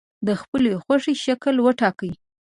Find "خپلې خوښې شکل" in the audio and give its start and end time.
0.41-1.55